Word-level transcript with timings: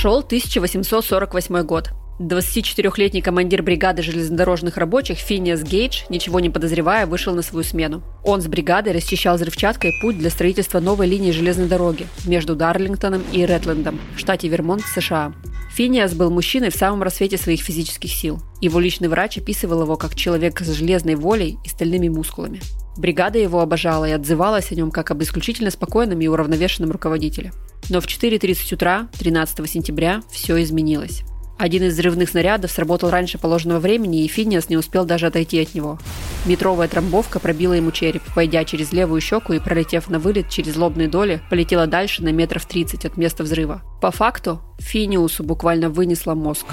Шел 0.00 0.20
1848 0.20 1.62
год. 1.64 1.90
24-летний 2.20 3.20
командир 3.20 3.62
бригады 3.62 4.00
железнодорожных 4.00 4.78
рабочих 4.78 5.18
Финиас 5.18 5.62
Гейдж, 5.62 6.04
ничего 6.08 6.40
не 6.40 6.48
подозревая, 6.48 7.04
вышел 7.04 7.34
на 7.34 7.42
свою 7.42 7.64
смену. 7.64 8.02
Он 8.24 8.40
с 8.40 8.46
бригадой 8.46 8.94
расчищал 8.94 9.36
взрывчаткой 9.36 9.92
путь 10.00 10.16
для 10.16 10.30
строительства 10.30 10.80
новой 10.80 11.06
линии 11.06 11.32
железной 11.32 11.68
дороги 11.68 12.06
между 12.24 12.56
Дарлингтоном 12.56 13.22
и 13.30 13.44
Ретлендом 13.44 14.00
в 14.16 14.18
штате 14.18 14.48
Вермонт, 14.48 14.84
США. 14.86 15.34
Финиас 15.74 16.14
был 16.14 16.30
мужчиной 16.30 16.70
в 16.70 16.76
самом 16.76 17.02
рассвете 17.02 17.36
своих 17.36 17.60
физических 17.60 18.10
сил. 18.10 18.40
Его 18.62 18.80
личный 18.80 19.08
врач 19.08 19.36
описывал 19.36 19.82
его 19.82 19.98
как 19.98 20.14
человек 20.14 20.60
с 20.60 20.72
железной 20.72 21.16
волей 21.16 21.58
и 21.62 21.68
стальными 21.68 22.08
мускулами. 22.08 22.62
Бригада 22.96 23.38
его 23.38 23.60
обожала 23.60 24.06
и 24.06 24.12
отзывалась 24.12 24.72
о 24.72 24.76
нем 24.76 24.90
как 24.92 25.10
об 25.10 25.22
исключительно 25.22 25.70
спокойном 25.70 26.22
и 26.22 26.26
уравновешенном 26.26 26.90
руководителе. 26.90 27.52
Но 27.90 28.00
в 28.00 28.06
4.30 28.06 28.74
утра 28.74 29.08
13 29.18 29.68
сентября 29.68 30.22
все 30.30 30.62
изменилось. 30.62 31.22
Один 31.58 31.82
из 31.82 31.92
взрывных 31.92 32.30
снарядов 32.30 32.70
сработал 32.70 33.10
раньше 33.10 33.36
положенного 33.36 33.80
времени, 33.80 34.24
и 34.24 34.28
Финиас 34.28 34.70
не 34.70 34.78
успел 34.78 35.04
даже 35.04 35.26
отойти 35.26 35.60
от 35.60 35.74
него. 35.74 35.98
Метровая 36.46 36.88
трамбовка 36.88 37.38
пробила 37.38 37.74
ему 37.74 37.90
череп, 37.90 38.22
войдя 38.34 38.64
через 38.64 38.92
левую 38.92 39.20
щеку 39.20 39.52
и, 39.52 39.58
пролетев 39.58 40.08
на 40.08 40.18
вылет 40.18 40.48
через 40.48 40.76
лобные 40.76 41.08
доли, 41.08 41.42
полетела 41.50 41.86
дальше 41.86 42.22
на 42.22 42.30
метров 42.32 42.64
30 42.64 43.04
от 43.04 43.16
места 43.18 43.42
взрыва. 43.42 43.82
По 44.00 44.10
факту, 44.10 44.62
Финиусу 44.78 45.42
буквально 45.42 45.90
вынесло 45.90 46.34
мозг. 46.34 46.64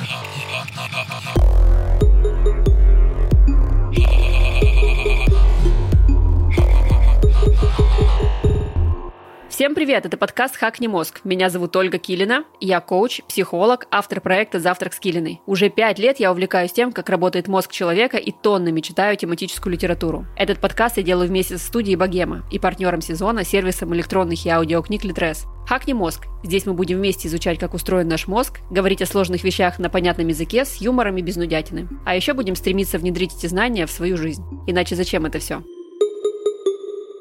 Всем 9.58 9.74
привет, 9.74 10.06
это 10.06 10.18
подкаст 10.18 10.56
«Хакни 10.56 10.86
мозг». 10.86 11.22
Меня 11.24 11.50
зовут 11.50 11.76
Ольга 11.76 11.98
Килина, 11.98 12.44
я 12.60 12.80
коуч, 12.80 13.24
психолог, 13.28 13.88
автор 13.90 14.22
проекта 14.22 14.60
«Завтрак 14.60 14.94
с 14.94 15.00
Килиной». 15.00 15.42
Уже 15.48 15.70
пять 15.70 15.98
лет 15.98 16.20
я 16.20 16.32
увлекаюсь 16.32 16.72
тем, 16.72 16.92
как 16.92 17.10
работает 17.10 17.48
мозг 17.48 17.72
человека 17.72 18.18
и 18.18 18.32
тоннами 18.32 18.82
читаю 18.82 19.18
тематическую 19.18 19.74
литературу. 19.74 20.28
Этот 20.36 20.62
подкаст 20.62 20.98
я 20.98 21.04
делаю 21.04 21.28
вместе 21.28 21.58
со 21.58 21.66
студией 21.66 21.96
«Богема» 21.96 22.48
и 22.52 22.60
партнером 22.60 23.02
сезона, 23.02 23.44
сервисом 23.44 23.96
электронных 23.96 24.46
и 24.46 24.50
аудиокниг 24.50 25.04
«Литрес». 25.04 25.48
«Хакни 25.66 25.94
мозг». 25.94 26.28
Здесь 26.44 26.68
мы 26.68 26.74
будем 26.74 26.98
вместе 26.98 27.28
изучать, 27.28 27.58
как 27.58 27.74
устроен 27.74 28.08
наш 28.08 28.28
мозг, 28.28 28.60
говорить 28.70 29.02
о 29.02 29.08
сложных 29.08 29.44
вещах 29.44 29.80
на 29.80 29.90
понятном 29.90 30.28
языке 30.28 30.66
с 30.66 30.76
юмором 30.76 31.18
и 31.18 31.24
без 31.24 31.36
нудятины. 31.36 31.90
А 32.06 32.16
еще 32.16 32.34
будем 32.34 32.56
стремиться 32.56 33.00
внедрить 33.00 33.36
эти 33.36 33.48
знания 33.48 33.88
в 33.88 33.92
свою 33.92 34.18
жизнь. 34.18 34.44
Иначе 34.68 34.96
зачем 34.96 35.26
это 35.26 35.40
все? 35.40 35.64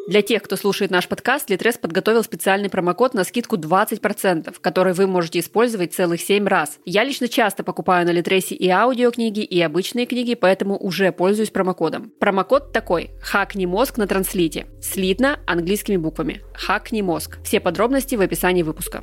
Для 0.06 0.22
тех, 0.22 0.42
кто 0.42 0.54
слушает 0.54 0.92
наш 0.92 1.08
подкаст, 1.08 1.50
Литрес 1.50 1.78
подготовил 1.78 2.22
специальный 2.22 2.70
промокод 2.70 3.12
на 3.14 3.24
скидку 3.24 3.56
20%, 3.56 4.54
который 4.60 4.92
вы 4.92 5.08
можете 5.08 5.40
использовать 5.40 5.94
целых 5.94 6.20
7 6.20 6.46
раз. 6.46 6.78
Я 6.84 7.02
лично 7.02 7.26
часто 7.26 7.64
покупаю 7.64 8.06
на 8.06 8.10
Литресе 8.10 8.54
и 8.54 8.68
аудиокниги, 8.68 9.40
и 9.40 9.60
обычные 9.60 10.06
книги, 10.06 10.34
поэтому 10.34 10.76
уже 10.76 11.10
пользуюсь 11.10 11.50
промокодом. 11.50 12.12
Промокод 12.20 12.72
такой– 12.72 13.10
«Хакни 13.20 13.66
мозг» 13.66 13.98
на 13.98 14.06
транслите. 14.06 14.66
Слитно 14.80 15.40
английскими 15.44 15.96
буквами. 15.96 16.42
«Хакни 16.54 17.02
мозг». 17.02 17.38
Все 17.42 17.58
подробности 17.58 18.14
в 18.14 18.20
описании 18.20 18.62
выпуска. 18.62 19.02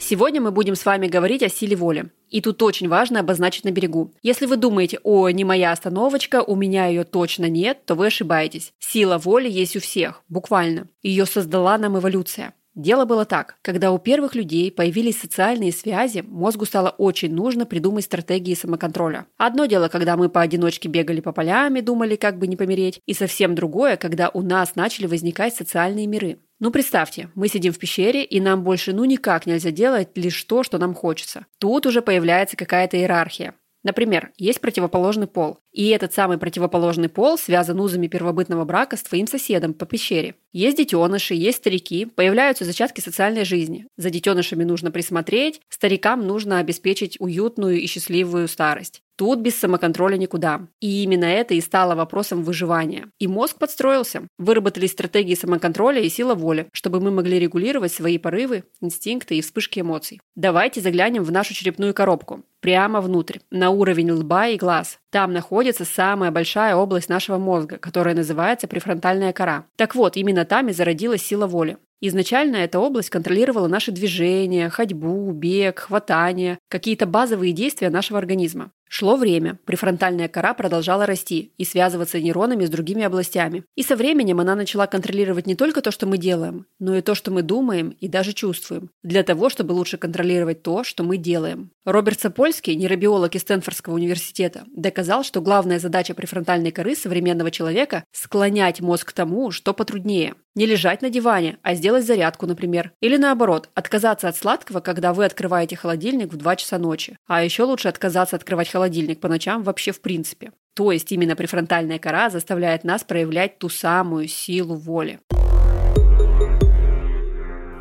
Сегодня 0.00 0.40
мы 0.40 0.52
будем 0.52 0.74
с 0.74 0.86
вами 0.86 1.06
говорить 1.06 1.42
о 1.42 1.48
силе 1.48 1.76
воли. 1.76 2.10
И 2.30 2.40
тут 2.40 2.62
очень 2.62 2.88
важно 2.88 3.20
обозначить 3.20 3.64
на 3.64 3.70
берегу. 3.70 4.14
Если 4.22 4.46
вы 4.46 4.56
думаете, 4.56 5.00
о, 5.02 5.28
не 5.30 5.44
моя 5.44 5.72
остановочка, 5.72 6.42
у 6.42 6.54
меня 6.54 6.86
ее 6.86 7.04
точно 7.04 7.48
нет, 7.48 7.84
то 7.84 7.94
вы 7.94 8.06
ошибаетесь. 8.06 8.72
Сила 8.78 9.18
воли 9.18 9.48
есть 9.48 9.76
у 9.76 9.80
всех, 9.80 10.22
буквально. 10.28 10.88
Ее 11.02 11.26
создала 11.26 11.76
нам 11.78 11.98
эволюция. 11.98 12.54
Дело 12.78 13.06
было 13.06 13.24
так. 13.24 13.56
Когда 13.62 13.90
у 13.90 13.98
первых 13.98 14.36
людей 14.36 14.70
появились 14.70 15.18
социальные 15.18 15.72
связи, 15.72 16.24
мозгу 16.26 16.64
стало 16.64 16.90
очень 16.90 17.34
нужно 17.34 17.66
придумать 17.66 18.04
стратегии 18.04 18.54
самоконтроля. 18.54 19.26
Одно 19.36 19.66
дело, 19.66 19.88
когда 19.88 20.16
мы 20.16 20.28
поодиночке 20.28 20.88
бегали 20.88 21.20
по 21.20 21.32
полям 21.32 21.74
и 21.74 21.80
думали, 21.80 22.14
как 22.14 22.38
бы 22.38 22.46
не 22.46 22.54
помереть, 22.54 23.00
и 23.04 23.14
совсем 23.14 23.56
другое, 23.56 23.96
когда 23.96 24.28
у 24.28 24.42
нас 24.42 24.76
начали 24.76 25.06
возникать 25.06 25.56
социальные 25.56 26.06
миры. 26.06 26.38
Ну, 26.60 26.72
представьте, 26.72 27.30
мы 27.36 27.46
сидим 27.46 27.72
в 27.72 27.78
пещере, 27.78 28.24
и 28.24 28.40
нам 28.40 28.64
больше 28.64 28.92
ну 28.92 29.04
никак 29.04 29.46
нельзя 29.46 29.70
делать 29.70 30.08
лишь 30.16 30.42
то, 30.42 30.64
что 30.64 30.78
нам 30.78 30.92
хочется. 30.92 31.46
Тут 31.58 31.86
уже 31.86 32.02
появляется 32.02 32.56
какая-то 32.56 32.96
иерархия. 32.96 33.54
Например, 33.84 34.32
есть 34.36 34.60
противоположный 34.60 35.28
пол, 35.28 35.60
и 35.70 35.88
этот 35.90 36.12
самый 36.12 36.36
противоположный 36.36 37.08
пол 37.08 37.38
связан 37.38 37.78
узами 37.78 38.08
первобытного 38.08 38.64
брака 38.64 38.96
с 38.96 39.02
твоим 39.04 39.28
соседом 39.28 39.72
по 39.72 39.86
пещере. 39.86 40.34
Есть 40.52 40.78
детеныши, 40.78 41.34
есть 41.34 41.58
старики, 41.58 42.06
появляются 42.06 42.64
зачатки 42.64 43.00
социальной 43.00 43.44
жизни. 43.44 43.86
За 43.96 44.10
детенышами 44.10 44.64
нужно 44.64 44.90
присмотреть, 44.90 45.60
старикам 45.68 46.26
нужно 46.26 46.58
обеспечить 46.58 47.16
уютную 47.20 47.80
и 47.80 47.86
счастливую 47.86 48.48
старость. 48.48 49.02
Тут 49.18 49.40
без 49.40 49.58
самоконтроля 49.58 50.16
никуда. 50.16 50.68
И 50.80 51.02
именно 51.02 51.24
это 51.24 51.52
и 51.54 51.60
стало 51.60 51.96
вопросом 51.96 52.44
выживания. 52.44 53.08
И 53.18 53.26
мозг 53.26 53.58
подстроился. 53.58 54.22
Выработались 54.38 54.92
стратегии 54.92 55.34
самоконтроля 55.34 56.00
и 56.00 56.08
сила 56.08 56.36
воли, 56.36 56.68
чтобы 56.72 57.00
мы 57.00 57.10
могли 57.10 57.40
регулировать 57.40 57.92
свои 57.92 58.16
порывы, 58.16 58.62
инстинкты 58.80 59.36
и 59.36 59.40
вспышки 59.40 59.80
эмоций. 59.80 60.20
Давайте 60.36 60.80
заглянем 60.80 61.24
в 61.24 61.32
нашу 61.32 61.52
черепную 61.52 61.94
коробку. 61.94 62.44
Прямо 62.60 63.00
внутрь, 63.00 63.38
на 63.50 63.70
уровень 63.70 64.12
лба 64.12 64.48
и 64.48 64.56
глаз. 64.56 64.98
Там 65.10 65.32
находится 65.32 65.84
самая 65.84 66.30
большая 66.30 66.76
область 66.76 67.08
нашего 67.08 67.38
мозга, 67.38 67.78
которая 67.78 68.14
называется 68.14 68.68
префронтальная 68.68 69.32
кора. 69.32 69.64
Так 69.76 69.94
вот, 69.94 70.16
именно 70.16 70.37
там 70.44 70.68
и 70.68 70.72
зародилась 70.72 71.22
сила 71.22 71.46
воли. 71.46 71.78
Изначально 72.00 72.56
эта 72.56 72.78
область 72.78 73.10
контролировала 73.10 73.66
наши 73.66 73.90
движения, 73.90 74.68
ходьбу, 74.68 75.32
бег, 75.32 75.80
хватание, 75.80 76.58
какие-то 76.68 77.06
базовые 77.06 77.52
действия 77.52 77.90
нашего 77.90 78.18
организма. 78.18 78.70
Шло 78.88 79.16
время, 79.16 79.58
префронтальная 79.66 80.28
кора 80.28 80.54
продолжала 80.54 81.04
расти 81.04 81.52
и 81.58 81.64
связываться 81.64 82.20
нейронами 82.20 82.64
с 82.64 82.70
другими 82.70 83.04
областями. 83.04 83.64
И 83.76 83.82
со 83.82 83.96
временем 83.96 84.40
она 84.40 84.54
начала 84.54 84.86
контролировать 84.86 85.46
не 85.46 85.54
только 85.54 85.82
то, 85.82 85.90
что 85.90 86.06
мы 86.06 86.16
делаем, 86.16 86.66
но 86.78 86.96
и 86.96 87.02
то, 87.02 87.14
что 87.14 87.30
мы 87.30 87.42
думаем 87.42 87.90
и 88.00 88.08
даже 88.08 88.32
чувствуем, 88.32 88.90
для 89.02 89.22
того, 89.22 89.50
чтобы 89.50 89.72
лучше 89.72 89.98
контролировать 89.98 90.62
то, 90.62 90.84
что 90.84 91.04
мы 91.04 91.18
делаем. 91.18 91.70
Роберт 91.84 92.20
Сапольский, 92.20 92.74
нейробиолог 92.76 93.34
из 93.34 93.42
Стэнфордского 93.42 93.94
университета, 93.94 94.64
доказал, 94.74 95.22
что 95.22 95.42
главная 95.42 95.78
задача 95.78 96.14
префронтальной 96.14 96.70
коры 96.70 96.96
современного 96.96 97.50
человека– 97.50 98.04
склонять 98.12 98.80
мозг 98.80 99.10
к 99.10 99.12
тому, 99.12 99.50
что 99.50 99.74
потруднее. 99.74 100.34
Не 100.58 100.66
лежать 100.66 101.02
на 101.02 101.08
диване, 101.08 101.58
а 101.62 101.76
сделать 101.76 102.04
зарядку, 102.04 102.44
например. 102.44 102.90
Или 103.00 103.16
наоборот, 103.16 103.70
отказаться 103.74 104.26
от 104.26 104.36
сладкого, 104.36 104.80
когда 104.80 105.12
вы 105.14 105.24
открываете 105.24 105.76
холодильник 105.76 106.32
в 106.32 106.36
2 106.36 106.56
часа 106.56 106.78
ночи. 106.78 107.16
А 107.28 107.44
еще 107.44 107.62
лучше 107.62 107.86
отказаться 107.86 108.34
открывать 108.34 108.68
холодильник 108.68 109.20
по 109.20 109.28
ночам 109.28 109.62
вообще 109.62 109.92
в 109.92 110.00
принципе. 110.00 110.50
То 110.74 110.90
есть 110.90 111.12
именно 111.12 111.36
префронтальная 111.36 112.00
кора 112.00 112.28
заставляет 112.28 112.82
нас 112.82 113.04
проявлять 113.04 113.60
ту 113.60 113.68
самую 113.68 114.26
силу 114.26 114.74
воли. 114.74 115.20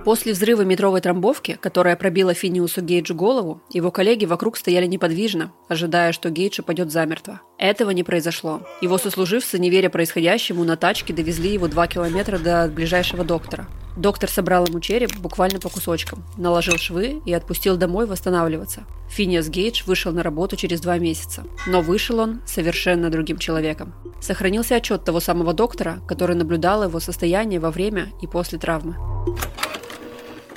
После 0.08 0.32
взрыва 0.32 0.62
метровой 0.62 1.02
трамбовки, 1.02 1.58
которая 1.60 1.98
пробила 1.98 2.34
Финиусу 2.34 2.82
Гейджу 2.82 3.14
голову, 3.14 3.62
его 3.74 3.92
коллеги 3.92 4.24
вокруг 4.24 4.56
стояли 4.56 4.86
неподвижно, 4.86 5.52
ожидая, 5.68 6.14
что 6.14 6.30
Гейдж 6.30 6.62
упадет 6.62 6.94
замертво. 6.94 7.42
Этого 7.58 7.90
не 7.90 8.04
произошло. 8.06 8.62
Его 8.80 8.98
сослуживцы, 8.98 9.60
не 9.60 9.70
веря 9.70 9.90
происходящему, 9.90 10.64
на 10.64 10.78
тачке 10.78 11.12
довезли 11.12 11.52
его 11.52 11.68
два 11.68 11.88
километра 11.88 12.38
до 12.38 12.70
ближайшего 12.74 13.26
доктора. 13.26 13.68
Доктор 13.98 14.30
собрал 14.30 14.66
ему 14.66 14.80
череп 14.80 15.14
буквально 15.18 15.60
по 15.60 15.68
кусочкам, 15.68 16.24
наложил 16.38 16.78
швы 16.78 17.22
и 17.26 17.34
отпустил 17.34 17.76
домой 17.76 18.06
восстанавливаться. 18.06 18.86
Финиас 19.10 19.50
Гейдж 19.50 19.84
вышел 19.88 20.14
на 20.14 20.24
работу 20.24 20.56
через 20.56 20.80
два 20.80 20.98
месяца. 21.00 21.44
Но 21.68 21.82
вышел 21.82 22.20
он 22.20 22.40
совершенно 22.46 23.10
другим 23.10 23.40
человеком. 23.40 23.94
Сохранился 24.22 24.78
отчет 24.78 25.04
того 25.04 25.20
самого 25.20 25.52
доктора, 25.52 26.00
который 26.08 26.38
наблюдал 26.38 26.86
его 26.86 27.02
состояние 27.02 27.60
во 27.60 27.72
время 27.72 28.14
и 28.22 28.28
после 28.28 28.58
травмы 28.58 28.96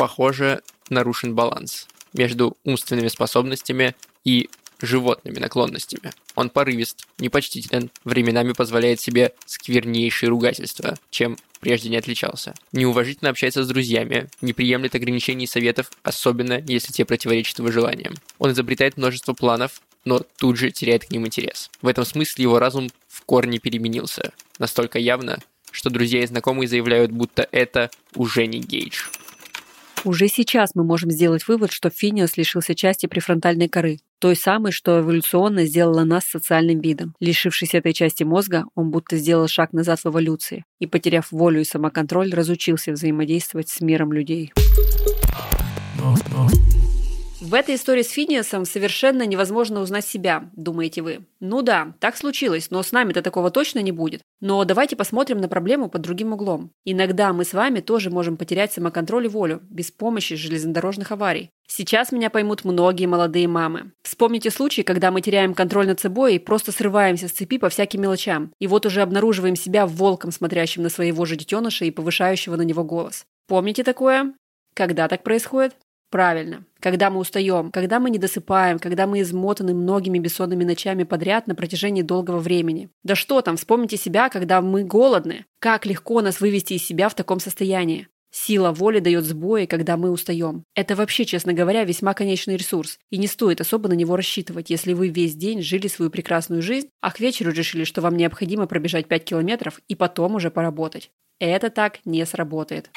похоже, 0.01 0.63
нарушен 0.89 1.35
баланс 1.35 1.87
между 2.15 2.57
умственными 2.65 3.09
способностями 3.09 3.95
и 4.25 4.49
животными 4.81 5.39
наклонностями. 5.39 6.13
Он 6.37 6.49
порывист, 6.49 7.07
непочтителен, 7.19 7.91
временами 8.05 8.53
позволяет 8.53 8.99
себе 8.99 9.35
сквернейшие 9.45 10.31
ругательства, 10.31 10.97
чем 11.11 11.37
прежде 11.61 11.91
не 11.91 11.99
отличался. 11.99 12.55
Неуважительно 12.73 13.29
общается 13.29 13.63
с 13.63 13.69
друзьями, 13.69 14.31
не 14.41 14.55
приемлет 14.55 14.95
ограничений 14.95 15.45
и 15.45 15.47
советов, 15.47 15.91
особенно 16.03 16.65
если 16.67 16.93
те 16.93 17.05
противоречат 17.05 17.59
его 17.59 17.71
желаниям. 17.71 18.15
Он 18.39 18.53
изобретает 18.53 18.97
множество 18.97 19.35
планов, 19.35 19.83
но 20.07 20.23
тут 20.39 20.57
же 20.57 20.71
теряет 20.71 21.05
к 21.05 21.11
ним 21.11 21.27
интерес. 21.27 21.71
В 21.83 21.89
этом 21.89 22.07
смысле 22.07 22.45
его 22.45 22.59
разум 22.59 22.89
в 23.07 23.21
корне 23.27 23.59
переменился. 23.59 24.33
Настолько 24.59 24.99
явно, 24.99 25.41
что 25.71 25.91
друзья 25.91 26.23
и 26.23 26.27
знакомые 26.27 26.69
заявляют, 26.69 27.11
будто 27.11 27.47
это 27.53 27.91
уже 28.15 28.47
не 28.47 28.61
Гейдж. 28.61 29.05
Уже 30.05 30.29
сейчас 30.29 30.75
мы 30.75 30.83
можем 30.83 31.11
сделать 31.11 31.47
вывод, 31.47 31.73
что 31.73 31.91
Финиас 31.91 32.39
лишился 32.39 32.75
части 32.75 33.07
префронтальной 33.07 33.69
коры, 33.69 33.99
той 34.19 34.35
самой, 34.35 34.73
что 34.73 35.01
эволюционно 35.01 35.67
сделала 35.67 36.05
нас 36.05 36.25
социальным 36.25 36.81
видом. 36.81 37.15
Лишившись 37.21 37.75
этой 37.75 37.93
части 37.93 38.23
мозга, 38.23 38.65
он 38.75 38.91
будто 38.91 39.17
сделал 39.17 39.47
шаг 39.47 39.73
назад 39.73 40.01
в 40.01 40.07
эволюции 40.07 40.65
и, 40.79 40.87
потеряв 40.87 41.31
волю 41.31 41.61
и 41.61 41.65
самоконтроль, 41.65 42.33
разучился 42.33 42.93
взаимодействовать 42.93 43.69
с 43.69 43.81
миром 43.81 44.13
людей. 44.13 44.53
В 47.41 47.55
этой 47.55 47.77
истории 47.77 48.03
с 48.03 48.11
Финиасом 48.11 48.67
совершенно 48.67 49.25
невозможно 49.25 49.81
узнать 49.81 50.05
себя, 50.05 50.51
думаете 50.53 51.01
вы. 51.01 51.25
Ну 51.41 51.63
да, 51.63 51.95
так 51.99 52.19
случилось, 52.19 52.71
но 52.71 52.83
с 52.83 52.93
нами-то 52.93 53.23
такого 53.23 53.51
точно 53.51 53.79
не 53.79 53.93
будет. 53.93 54.21
Но 54.41 54.63
давайте 54.67 54.95
посмотрим 54.95 55.39
на 55.39 55.49
проблему 55.49 55.89
под 55.89 56.03
другим 56.03 56.35
углом. 56.35 56.71
Иногда 56.85 57.33
мы 57.33 57.47
с 57.47 57.55
вами 57.55 57.81
тоже 57.81 58.11
можем 58.11 58.37
потерять 58.37 58.75
самоконтроль 58.75 59.25
и 59.25 59.29
волю 59.29 59.63
без 59.71 59.91
помощи 59.91 60.37
железнодорожных 60.37 61.13
аварий. 61.13 61.49
Сейчас 61.67 62.13
меня 62.13 62.29
поймут 62.29 62.67
многие 62.67 63.07
молодые 63.07 63.49
мамы. 63.49 63.93
Вспомните 64.03 64.51
случай, 64.51 64.83
когда 64.83 65.11
мы 65.11 65.23
теряем 65.23 65.55
контроль 65.55 65.87
над 65.87 65.99
собой 65.99 66.35
и 66.35 66.39
просто 66.39 66.73
срываемся 66.73 67.27
с 67.27 67.33
цепи 67.33 67.57
по 67.57 67.71
всяким 67.71 68.03
мелочам. 68.03 68.53
И 68.59 68.67
вот 68.67 68.85
уже 68.85 69.01
обнаруживаем 69.01 69.57
себя 69.57 69.87
волком, 69.87 70.31
смотрящим 70.31 70.83
на 70.83 70.91
своего 70.91 71.25
же 71.25 71.37
детеныша 71.37 71.87
и 71.87 71.91
повышающего 71.91 72.57
на 72.57 72.63
него 72.63 72.85
голос. 72.85 73.25
Помните 73.49 73.83
такое? 73.83 74.35
Когда 74.75 75.09
так 75.09 75.23
происходит? 75.23 75.75
Правильно. 76.11 76.65
Когда 76.81 77.09
мы 77.09 77.21
устаем, 77.21 77.71
когда 77.71 78.01
мы 78.01 78.11
не 78.11 78.19
досыпаем, 78.19 78.81
когда 78.81 79.07
мы 79.07 79.21
измотаны 79.21 79.75
многими 79.75 80.19
бессонными 80.19 80.65
ночами 80.65 81.05
подряд 81.05 81.47
на 81.47 81.55
протяжении 81.55 82.03
долгого 82.03 82.41
времени. 82.41 82.91
Да 83.05 83.15
что 83.15 83.41
там, 83.43 83.57
вспомните 83.57 83.97
себя, 83.97 84.29
когда 84.29 84.61
мы 84.61 84.83
голодны. 84.83 85.45
Как 85.61 85.87
легко 85.87 86.21
нас 86.21 86.41
вывести 86.41 86.75
из 86.75 86.85
себя 86.85 87.09
в 87.09 87.15
таком 87.15 87.39
состоянии. 87.39 88.09
Сила 88.33 88.71
воли 88.71 89.01
дает 89.01 89.25
сбои, 89.25 89.67
когда 89.67 89.97
мы 89.97 90.11
устаем. 90.11 90.65
Это 90.75 90.95
вообще, 90.95 91.25
честно 91.25 91.53
говоря, 91.53 91.85
весьма 91.85 92.15
конечный 92.15 92.57
ресурс, 92.57 92.99
и 93.11 93.19
не 93.19 93.27
стоит 93.27 93.61
особо 93.61 93.89
на 93.89 93.95
него 93.95 94.15
рассчитывать, 94.15 94.71
если 94.71 94.93
вы 94.93 95.09
весь 95.09 95.35
день 95.35 95.63
жили 95.63 95.89
свою 95.89 96.13
прекрасную 96.13 96.63
жизнь, 96.63 96.89
а 97.01 97.11
к 97.11 97.19
вечеру 97.19 97.51
решили, 97.51 97.83
что 97.83 98.01
вам 98.01 98.17
необходимо 98.17 98.67
пробежать 98.67 99.09
5 99.09 99.25
километров 99.25 99.81
и 99.89 99.97
потом 99.97 100.37
уже 100.37 100.51
поработать. 100.53 101.11
Это 101.41 101.71
так 101.71 101.99
не 102.05 102.25
сработает. 102.25 102.91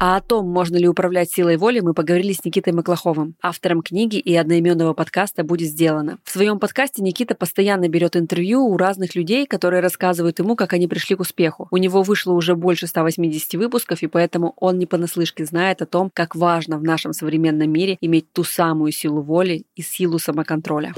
А 0.00 0.16
о 0.16 0.20
том, 0.20 0.48
можно 0.48 0.76
ли 0.76 0.86
управлять 0.86 1.32
силой 1.32 1.56
воли, 1.56 1.80
мы 1.80 1.92
поговорили 1.92 2.32
с 2.32 2.44
Никитой 2.44 2.72
Маклаховым, 2.72 3.34
автором 3.42 3.82
книги 3.82 4.16
и 4.16 4.32
одноименного 4.36 4.94
подкаста 4.94 5.42
«Будет 5.42 5.70
сделано». 5.70 6.18
В 6.22 6.30
своем 6.30 6.60
подкасте 6.60 7.02
Никита 7.02 7.34
постоянно 7.34 7.88
берет 7.88 8.14
интервью 8.14 8.64
у 8.64 8.76
разных 8.76 9.16
людей, 9.16 9.44
которые 9.44 9.82
рассказывают 9.82 10.38
ему, 10.38 10.54
как 10.54 10.72
они 10.72 10.86
пришли 10.86 11.16
к 11.16 11.20
успеху. 11.20 11.66
У 11.72 11.78
него 11.78 12.02
вышло 12.02 12.32
уже 12.32 12.54
больше 12.54 12.86
180 12.86 13.54
выпусков, 13.54 14.00
и 14.02 14.06
поэтому 14.06 14.54
он 14.58 14.78
не 14.78 14.86
понаслышке 14.86 15.44
знает 15.44 15.82
о 15.82 15.86
том, 15.86 16.12
как 16.14 16.36
важно 16.36 16.78
в 16.78 16.84
нашем 16.84 17.12
современном 17.12 17.68
мире 17.68 17.98
иметь 18.00 18.32
ту 18.32 18.44
самую 18.44 18.92
силу 18.92 19.20
воли 19.20 19.64
и 19.74 19.82
силу 19.82 20.20
самоконтроля. 20.20 20.94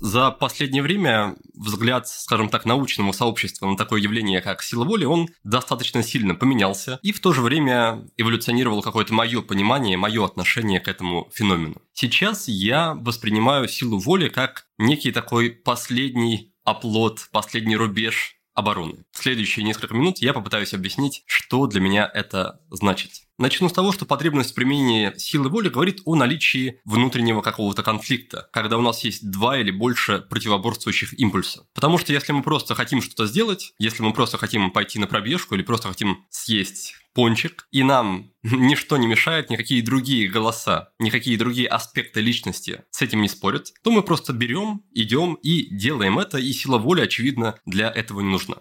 За 0.00 0.30
последнее 0.30 0.82
время 0.82 1.36
взгляд, 1.54 2.08
скажем 2.08 2.48
так, 2.48 2.64
научного 2.64 3.12
сообщества 3.12 3.66
на 3.66 3.76
такое 3.76 4.00
явление, 4.00 4.40
как 4.40 4.62
сила 4.62 4.84
воли, 4.84 5.04
он 5.04 5.28
достаточно 5.42 6.02
сильно 6.02 6.34
поменялся 6.34 7.00
и 7.02 7.12
в 7.12 7.20
то 7.20 7.32
же 7.32 7.42
время 7.42 8.06
эволюционировало 8.16 8.80
какое-то 8.80 9.12
мое 9.12 9.42
понимание, 9.42 9.96
мое 9.96 10.24
отношение 10.24 10.80
к 10.80 10.88
этому 10.88 11.28
феномену. 11.34 11.82
Сейчас 11.92 12.46
я 12.46 12.94
воспринимаю 12.94 13.68
силу 13.68 13.98
воли 13.98 14.28
как 14.28 14.66
некий 14.78 15.10
такой 15.10 15.50
последний 15.50 16.54
оплот, 16.64 17.28
последний 17.32 17.76
рубеж 17.76 18.36
обороны. 18.54 19.04
В 19.12 19.18
следующие 19.18 19.64
несколько 19.64 19.94
минут 19.94 20.18
я 20.18 20.32
попытаюсь 20.32 20.74
объяснить, 20.74 21.22
что 21.26 21.66
для 21.66 21.80
меня 21.80 22.10
это 22.12 22.60
значит. 22.70 23.27
Начну 23.38 23.68
с 23.68 23.72
того, 23.72 23.92
что 23.92 24.04
потребность 24.04 24.52
применения 24.52 25.14
силы 25.16 25.48
воли 25.48 25.68
говорит 25.68 26.00
о 26.04 26.16
наличии 26.16 26.80
внутреннего 26.84 27.40
какого-то 27.40 27.84
конфликта, 27.84 28.48
когда 28.52 28.76
у 28.76 28.82
нас 28.82 29.04
есть 29.04 29.30
два 29.30 29.58
или 29.58 29.70
больше 29.70 30.26
противоборствующих 30.28 31.16
импульса. 31.20 31.64
Потому 31.72 31.98
что 31.98 32.12
если 32.12 32.32
мы 32.32 32.42
просто 32.42 32.74
хотим 32.74 33.00
что-то 33.00 33.26
сделать, 33.26 33.74
если 33.78 34.02
мы 34.02 34.12
просто 34.12 34.38
хотим 34.38 34.72
пойти 34.72 34.98
на 34.98 35.06
пробежку 35.06 35.54
или 35.54 35.62
просто 35.62 35.86
хотим 35.86 36.26
съесть 36.30 36.96
пончик, 37.14 37.68
и 37.70 37.84
нам 37.84 38.32
ничто 38.42 38.96
не 38.96 39.06
мешает, 39.06 39.50
никакие 39.50 39.84
другие 39.84 40.28
голоса, 40.28 40.90
никакие 40.98 41.38
другие 41.38 41.68
аспекты 41.68 42.20
личности 42.20 42.86
с 42.90 43.02
этим 43.02 43.22
не 43.22 43.28
спорят, 43.28 43.72
то 43.84 43.92
мы 43.92 44.02
просто 44.02 44.32
берем, 44.32 44.82
идем 44.92 45.34
и 45.34 45.72
делаем 45.72 46.18
это, 46.18 46.38
и 46.38 46.52
сила 46.52 46.78
воли, 46.78 47.02
очевидно, 47.02 47.54
для 47.66 47.88
этого 47.88 48.20
не 48.20 48.30
нужна. 48.30 48.56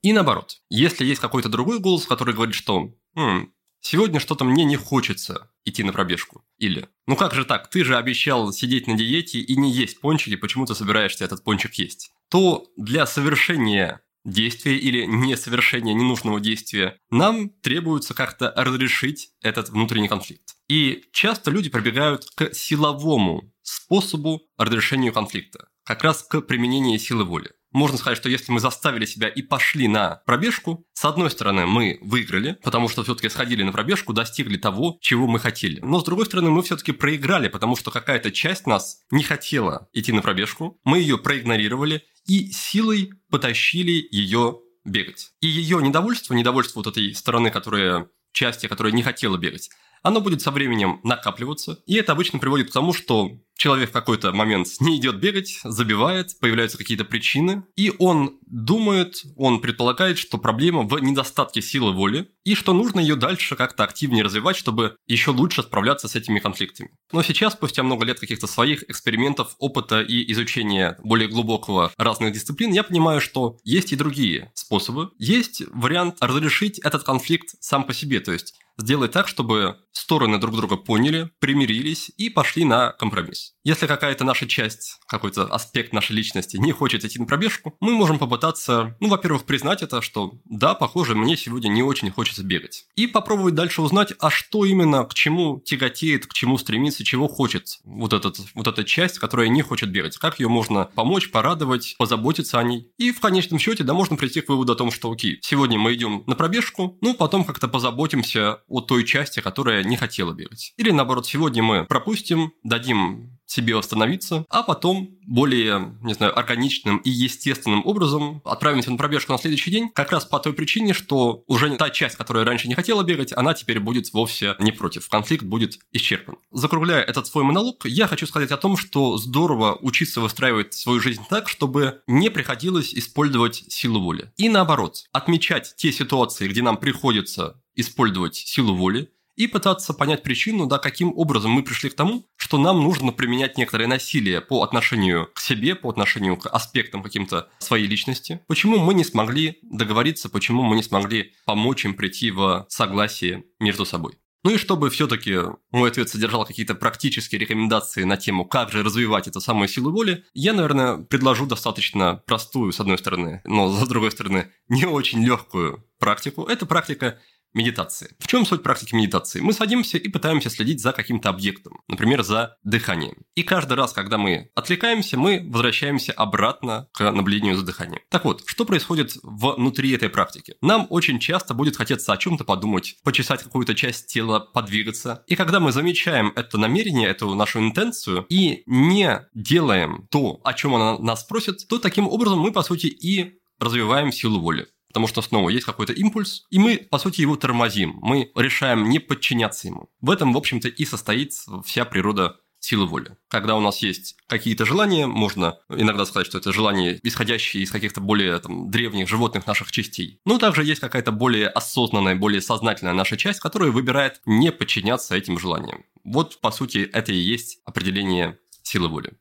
И 0.00 0.12
наоборот, 0.12 0.58
если 0.70 1.04
есть 1.04 1.20
какой-то 1.20 1.48
другой 1.48 1.80
голос, 1.80 2.06
который 2.06 2.34
говорит, 2.34 2.54
что 2.54 2.94
«Хм, 3.16 3.52
Сегодня 3.84 4.20
что-то 4.20 4.44
мне 4.44 4.64
не 4.64 4.76
хочется 4.76 5.50
идти 5.64 5.82
на 5.82 5.92
пробежку. 5.92 6.44
Или, 6.56 6.88
ну 7.06 7.16
как 7.16 7.34
же 7.34 7.44
так, 7.44 7.68
ты 7.68 7.82
же 7.84 7.96
обещал 7.96 8.52
сидеть 8.52 8.86
на 8.86 8.94
диете 8.94 9.40
и 9.40 9.56
не 9.56 9.72
есть 9.72 10.00
пончики, 10.00 10.36
почему 10.36 10.66
ты 10.66 10.76
собираешься 10.76 11.24
этот 11.24 11.42
пончик 11.42 11.74
есть? 11.74 12.12
То 12.30 12.68
для 12.76 13.06
совершения 13.06 14.00
действия 14.24 14.78
или 14.78 15.04
несовершения 15.04 15.94
ненужного 15.94 16.38
действия 16.38 16.96
нам 17.10 17.50
требуется 17.50 18.14
как-то 18.14 18.52
разрешить 18.56 19.30
этот 19.42 19.70
внутренний 19.70 20.08
конфликт. 20.08 20.54
И 20.68 21.04
часто 21.12 21.50
люди 21.50 21.68
прибегают 21.68 22.24
к 22.36 22.54
силовому 22.54 23.52
способу 23.62 24.42
разрешения 24.56 25.10
конфликта, 25.10 25.66
как 25.84 26.04
раз 26.04 26.22
к 26.22 26.40
применению 26.42 27.00
силы 27.00 27.24
воли 27.24 27.50
можно 27.72 27.98
сказать, 27.98 28.18
что 28.18 28.28
если 28.28 28.52
мы 28.52 28.60
заставили 28.60 29.04
себя 29.04 29.28
и 29.28 29.42
пошли 29.42 29.88
на 29.88 30.22
пробежку, 30.26 30.86
с 30.92 31.04
одной 31.04 31.30
стороны, 31.30 31.66
мы 31.66 31.98
выиграли, 32.02 32.58
потому 32.62 32.88
что 32.88 33.02
все-таки 33.02 33.28
сходили 33.28 33.62
на 33.62 33.72
пробежку, 33.72 34.12
достигли 34.12 34.56
того, 34.56 34.98
чего 35.00 35.26
мы 35.26 35.38
хотели. 35.38 35.80
Но 35.80 36.00
с 36.00 36.04
другой 36.04 36.26
стороны, 36.26 36.50
мы 36.50 36.62
все-таки 36.62 36.92
проиграли, 36.92 37.48
потому 37.48 37.76
что 37.76 37.90
какая-то 37.90 38.30
часть 38.30 38.66
нас 38.66 39.02
не 39.10 39.22
хотела 39.22 39.88
идти 39.92 40.12
на 40.12 40.22
пробежку, 40.22 40.78
мы 40.84 40.98
ее 40.98 41.18
проигнорировали 41.18 42.04
и 42.26 42.50
силой 42.52 43.12
потащили 43.30 44.06
ее 44.10 44.60
бегать. 44.84 45.32
И 45.40 45.46
ее 45.46 45.82
недовольство, 45.82 46.34
недовольство 46.34 46.80
вот 46.80 46.86
этой 46.88 47.14
стороны, 47.14 47.50
которая 47.50 48.08
части, 48.32 48.66
которая 48.66 48.92
не 48.92 49.02
хотела 49.02 49.36
бегать, 49.36 49.70
оно 50.02 50.20
будет 50.20 50.42
со 50.42 50.50
временем 50.50 51.00
накапливаться, 51.02 51.78
и 51.86 51.94
это 51.94 52.12
обычно 52.12 52.38
приводит 52.38 52.70
к 52.70 52.72
тому, 52.72 52.92
что 52.92 53.30
человек 53.56 53.90
в 53.90 53.92
какой-то 53.92 54.32
момент 54.32 54.66
не 54.80 54.96
идет 54.96 55.16
бегать, 55.20 55.60
забивает, 55.64 56.38
появляются 56.40 56.78
какие-то 56.78 57.04
причины, 57.04 57.64
и 57.76 57.92
он 57.98 58.38
думает, 58.46 59.22
он 59.36 59.60
предполагает, 59.60 60.18
что 60.18 60.38
проблема 60.38 60.82
в 60.82 60.98
недостатке 60.98 61.62
силы 61.62 61.92
воли, 61.92 62.28
и 62.44 62.54
что 62.54 62.72
нужно 62.72 63.00
ее 63.00 63.14
дальше 63.14 63.54
как-то 63.54 63.84
активнее 63.84 64.24
развивать, 64.24 64.56
чтобы 64.56 64.96
еще 65.06 65.30
лучше 65.30 65.62
справляться 65.62 66.08
с 66.08 66.16
этими 66.16 66.40
конфликтами. 66.40 66.90
Но 67.12 67.22
сейчас, 67.22 67.52
спустя 67.52 67.82
много 67.82 68.04
лет 68.04 68.18
каких-то 68.18 68.46
своих 68.46 68.88
экспериментов, 68.90 69.54
опыта 69.58 70.00
и 70.00 70.30
изучения 70.32 70.98
более 71.04 71.28
глубокого 71.28 71.92
разных 71.96 72.32
дисциплин, 72.32 72.72
я 72.72 72.82
понимаю, 72.82 73.20
что 73.20 73.58
есть 73.62 73.92
и 73.92 73.96
другие 73.96 74.50
способы. 74.54 75.10
Есть 75.18 75.62
вариант 75.72 76.16
разрешить 76.20 76.78
этот 76.80 77.04
конфликт 77.04 77.54
сам 77.60 77.84
по 77.84 77.94
себе, 77.94 78.20
то 78.20 78.32
есть 78.32 78.54
сделать 78.78 79.12
так, 79.12 79.28
чтобы 79.28 79.76
стороны 79.92 80.38
друг 80.38 80.56
друга 80.56 80.76
поняли, 80.76 81.30
примирились 81.38 82.10
и 82.16 82.28
пошли 82.28 82.64
на 82.64 82.92
компромисс. 82.92 83.54
Если 83.64 83.86
какая-то 83.86 84.24
наша 84.24 84.48
часть, 84.48 84.98
какой-то 85.06 85.44
аспект 85.44 85.92
нашей 85.92 86.12
личности 86.12 86.56
не 86.56 86.72
хочет 86.72 87.04
идти 87.04 87.18
на 87.18 87.26
пробежку, 87.26 87.76
мы 87.80 87.92
можем 87.92 88.18
попытаться, 88.18 88.96
ну, 89.00 89.08
во-первых, 89.08 89.44
признать 89.44 89.82
это, 89.82 90.00
что 90.02 90.32
да, 90.44 90.74
похоже, 90.74 91.14
мне 91.14 91.36
сегодня 91.36 91.68
не 91.68 91.82
очень 91.82 92.10
хочется 92.10 92.42
бегать. 92.42 92.86
И 92.96 93.06
попробовать 93.06 93.54
дальше 93.54 93.82
узнать, 93.82 94.12
а 94.18 94.30
что 94.30 94.64
именно, 94.64 95.04
к 95.04 95.14
чему 95.14 95.60
тяготеет, 95.60 96.26
к 96.26 96.32
чему 96.32 96.58
стремится, 96.58 97.04
чего 97.04 97.28
хочет 97.28 97.80
вот, 97.84 98.12
этот, 98.12 98.38
вот 98.54 98.66
эта 98.66 98.84
часть, 98.84 99.18
которая 99.18 99.48
не 99.48 99.62
хочет 99.62 99.90
бегать. 99.90 100.16
Как 100.16 100.40
ее 100.40 100.48
можно 100.48 100.86
помочь, 100.94 101.30
порадовать, 101.30 101.94
позаботиться 101.98 102.58
о 102.58 102.62
ней. 102.62 102.90
И 102.98 103.12
в 103.12 103.20
конечном 103.20 103.58
счете, 103.58 103.84
да, 103.84 103.94
можно 103.94 104.16
прийти 104.16 104.40
к 104.40 104.48
выводу 104.48 104.72
о 104.72 104.76
том, 104.76 104.90
что 104.90 105.10
окей, 105.12 105.38
сегодня 105.42 105.78
мы 105.78 105.94
идем 105.94 106.24
на 106.26 106.34
пробежку, 106.34 106.98
ну, 107.00 107.14
потом 107.14 107.44
как-то 107.44 107.68
позаботимся 107.68 108.61
о 108.68 108.80
той 108.80 109.04
части, 109.04 109.40
которая 109.40 109.84
не 109.84 109.96
хотела 109.96 110.32
бегать. 110.32 110.74
Или 110.76 110.90
наоборот, 110.90 111.26
сегодня 111.26 111.62
мы 111.62 111.84
пропустим, 111.84 112.52
дадим 112.62 113.38
себе 113.52 113.76
восстановиться, 113.76 114.44
а 114.48 114.62
потом 114.62 115.10
более, 115.26 115.94
не 116.02 116.14
знаю, 116.14 116.36
органичным 116.38 116.98
и 116.98 117.10
естественным 117.10 117.86
образом 117.86 118.40
отправимся 118.44 118.90
на 118.90 118.96
пробежку 118.96 119.32
на 119.32 119.38
следующий 119.38 119.70
день, 119.70 119.90
как 119.94 120.10
раз 120.10 120.24
по 120.24 120.38
той 120.38 120.52
причине, 120.52 120.94
что 120.94 121.44
уже 121.46 121.74
та 121.76 121.90
часть, 121.90 122.16
которая 122.16 122.44
раньше 122.44 122.68
не 122.68 122.74
хотела 122.74 123.02
бегать, 123.02 123.32
она 123.32 123.54
теперь 123.54 123.80
будет 123.80 124.12
вовсе 124.12 124.56
не 124.58 124.72
против. 124.72 125.08
Конфликт 125.08 125.44
будет 125.44 125.78
исчерпан. 125.92 126.36
Закругляя 126.50 127.02
этот 127.02 127.26
свой 127.26 127.44
монолог, 127.44 127.84
я 127.86 128.06
хочу 128.06 128.26
сказать 128.26 128.50
о 128.50 128.56
том, 128.56 128.76
что 128.76 129.16
здорово 129.18 129.78
учиться 129.80 130.20
выстраивать 130.20 130.74
свою 130.74 131.00
жизнь 131.00 131.22
так, 131.28 131.48
чтобы 131.48 132.00
не 132.06 132.30
приходилось 132.30 132.94
использовать 132.94 133.64
силу 133.68 134.00
воли. 134.00 134.32
И 134.36 134.48
наоборот, 134.48 135.04
отмечать 135.12 135.74
те 135.76 135.92
ситуации, 135.92 136.48
где 136.48 136.62
нам 136.62 136.76
приходится 136.76 137.62
использовать 137.74 138.36
силу 138.36 138.74
воли, 138.74 139.10
и 139.42 139.46
пытаться 139.48 139.92
понять 139.92 140.22
причину, 140.22 140.66
да, 140.66 140.78
каким 140.78 141.12
образом 141.16 141.50
мы 141.50 141.62
пришли 141.62 141.90
к 141.90 141.94
тому, 141.94 142.26
что 142.36 142.58
нам 142.58 142.82
нужно 142.82 143.10
применять 143.10 143.58
некоторое 143.58 143.88
насилие 143.88 144.40
по 144.40 144.62
отношению 144.62 145.28
к 145.34 145.40
себе, 145.40 145.74
по 145.74 145.90
отношению 145.90 146.36
к 146.36 146.46
аспектам 146.46 147.02
каким-то 147.02 147.48
своей 147.58 147.86
личности. 147.86 148.40
Почему 148.46 148.78
мы 148.78 148.94
не 148.94 149.04
смогли 149.04 149.58
договориться, 149.62 150.28
почему 150.28 150.62
мы 150.62 150.76
не 150.76 150.82
смогли 150.82 151.32
помочь 151.44 151.84
им 151.84 151.94
прийти 151.94 152.30
в 152.30 152.66
согласие 152.68 153.44
между 153.58 153.84
собой. 153.84 154.14
Ну 154.44 154.50
и 154.50 154.58
чтобы 154.58 154.90
все-таки 154.90 155.38
мой 155.70 155.90
ответ 155.90 156.08
содержал 156.08 156.44
какие-то 156.44 156.74
практические 156.74 157.40
рекомендации 157.40 158.02
на 158.02 158.16
тему, 158.16 158.44
как 158.44 158.72
же 158.72 158.82
развивать 158.82 159.28
эту 159.28 159.40
самую 159.40 159.68
силу 159.68 159.92
воли, 159.92 160.24
я, 160.34 160.52
наверное, 160.52 160.98
предложу 160.98 161.46
достаточно 161.46 162.22
простую, 162.26 162.72
с 162.72 162.80
одной 162.80 162.98
стороны, 162.98 163.40
но 163.44 163.70
с 163.70 163.88
другой 163.88 164.10
стороны, 164.10 164.50
не 164.68 164.84
очень 164.84 165.24
легкую 165.24 165.84
практику. 166.00 166.44
Это 166.44 166.66
практика 166.66 167.20
медитации. 167.54 168.14
В 168.18 168.26
чем 168.26 168.46
суть 168.46 168.62
практики 168.62 168.94
медитации? 168.94 169.40
Мы 169.40 169.52
садимся 169.52 169.98
и 169.98 170.08
пытаемся 170.08 170.50
следить 170.50 170.80
за 170.80 170.92
каким-то 170.92 171.28
объектом, 171.28 171.80
например, 171.88 172.22
за 172.22 172.56
дыханием. 172.64 173.16
И 173.34 173.42
каждый 173.42 173.74
раз, 173.74 173.92
когда 173.92 174.18
мы 174.18 174.50
отвлекаемся, 174.54 175.18
мы 175.18 175.42
возвращаемся 175.48 176.12
обратно 176.12 176.88
к 176.92 177.10
наблюдению 177.10 177.56
за 177.56 177.64
дыханием. 177.64 178.00
Так 178.08 178.24
вот, 178.24 178.42
что 178.46 178.64
происходит 178.64 179.16
внутри 179.22 179.92
этой 179.92 180.08
практики? 180.08 180.54
Нам 180.60 180.86
очень 180.90 181.18
часто 181.18 181.54
будет 181.54 181.76
хотеться 181.76 182.12
о 182.12 182.16
чем-то 182.16 182.44
подумать, 182.44 182.96
почесать 183.04 183.42
какую-то 183.42 183.74
часть 183.74 184.06
тела, 184.06 184.40
подвигаться. 184.40 185.24
И 185.26 185.36
когда 185.36 185.60
мы 185.60 185.72
замечаем 185.72 186.32
это 186.36 186.58
намерение, 186.58 187.08
эту 187.08 187.34
нашу 187.34 187.60
интенцию, 187.60 188.26
и 188.28 188.62
не 188.66 189.26
делаем 189.34 190.06
то, 190.10 190.40
о 190.44 190.54
чем 190.54 190.74
она 190.74 190.98
нас 190.98 191.24
просит, 191.24 191.66
то 191.68 191.78
таким 191.78 192.08
образом 192.08 192.40
мы, 192.40 192.52
по 192.52 192.62
сути, 192.62 192.86
и 192.86 193.38
развиваем 193.58 194.12
силу 194.12 194.40
воли. 194.40 194.66
Потому 194.92 195.06
что 195.06 195.22
снова 195.22 195.48
есть 195.48 195.64
какой-то 195.64 195.94
импульс, 195.94 196.44
и 196.50 196.58
мы, 196.58 196.76
по 196.76 196.98
сути, 196.98 197.22
его 197.22 197.36
тормозим. 197.36 197.98
Мы 198.02 198.30
решаем 198.34 198.90
не 198.90 198.98
подчиняться 198.98 199.68
ему. 199.68 199.88
В 200.02 200.10
этом, 200.10 200.34
в 200.34 200.36
общем-то, 200.36 200.68
и 200.68 200.84
состоит 200.84 201.32
вся 201.64 201.86
природа 201.86 202.36
силы 202.60 202.86
воли. 202.86 203.16
Когда 203.28 203.56
у 203.56 203.60
нас 203.60 203.78
есть 203.78 204.16
какие-то 204.26 204.66
желания, 204.66 205.06
можно 205.06 205.58
иногда 205.70 206.04
сказать, 206.04 206.26
что 206.26 206.38
это 206.38 206.52
желания, 206.52 207.00
исходящие 207.02 207.62
из 207.62 207.70
каких-то 207.70 208.02
более 208.02 208.38
там, 208.38 208.70
древних 208.70 209.08
животных 209.08 209.46
наших 209.46 209.72
частей. 209.72 210.20
Но 210.26 210.38
также 210.38 210.62
есть 210.62 210.80
какая-то 210.80 211.10
более 211.10 211.48
осознанная, 211.48 212.14
более 212.14 212.42
сознательная 212.42 212.92
наша 212.92 213.16
часть, 213.16 213.40
которая 213.40 213.70
выбирает 213.70 214.20
не 214.26 214.52
подчиняться 214.52 215.16
этим 215.16 215.38
желаниям. 215.38 215.84
Вот, 216.04 216.38
по 216.40 216.50
сути, 216.50 216.88
это 216.92 217.12
и 217.12 217.16
есть 217.16 217.60
определение 217.64 218.38
силы 218.62 218.88
воли. 218.88 219.12